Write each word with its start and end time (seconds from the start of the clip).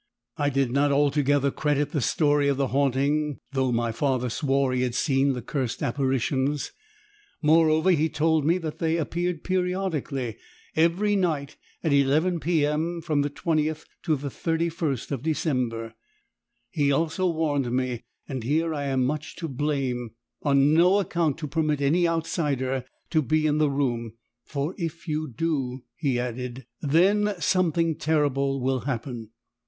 "I 0.35 0.49
did 0.49 0.71
not 0.71 0.91
altogether 0.91 1.51
credit 1.51 1.91
the 1.91 2.01
story 2.01 2.47
of 2.47 2.57
the 2.57 2.69
haunting 2.69 3.39
though 3.51 3.71
my 3.71 3.91
father 3.91 4.31
swore 4.31 4.73
he 4.73 4.81
had 4.81 4.95
seen 4.95 5.33
the 5.33 5.43
cursed 5.43 5.83
apparitions. 5.83 6.71
Moreover 7.43 7.91
he 7.91 8.09
told 8.09 8.43
me 8.43 8.57
that 8.57 8.79
they 8.79 8.97
appeared 8.97 9.43
periodically 9.43 10.37
every 10.75 11.15
night 11.15 11.55
at 11.83 11.93
11 11.93 12.39
P.M. 12.39 13.01
from 13.01 13.21
the 13.21 13.29
20th 13.29 13.85
to 14.01 14.15
the 14.15 14.29
31st 14.29 15.11
of 15.11 15.21
December. 15.21 15.93
He 16.71 16.91
also 16.91 17.29
warned 17.29 17.71
me, 17.71 18.01
and 18.27 18.43
here 18.43 18.73
I 18.73 18.85
am 18.85 19.05
much 19.05 19.35
to 19.35 19.47
blame, 19.47 20.15
on 20.41 20.73
no 20.73 20.97
account 20.97 21.37
to 21.37 21.47
permit 21.47 21.79
any 21.79 22.07
outsider 22.07 22.85
to 23.11 23.21
be 23.21 23.45
in 23.45 23.59
the 23.59 23.69
room, 23.69 24.13
'for 24.45 24.73
if 24.79 25.07
you 25.07 25.27
do,' 25.27 25.83
he 25.95 26.19
added, 26.19 26.65
'THEN, 26.81 27.35
something 27.39 27.95
terrible 27.99 28.59
will 28.59 28.79
happen. 28.79 29.29